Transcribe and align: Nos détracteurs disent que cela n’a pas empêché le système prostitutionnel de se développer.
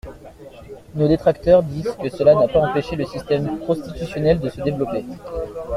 Nos 0.95 1.07
détracteurs 1.07 1.61
disent 1.61 1.95
que 2.01 2.09
cela 2.09 2.33
n’a 2.33 2.47
pas 2.47 2.59
empêché 2.59 2.95
le 2.95 3.05
système 3.05 3.59
prostitutionnel 3.59 4.39
de 4.39 4.49
se 4.49 4.59
développer. 4.61 5.05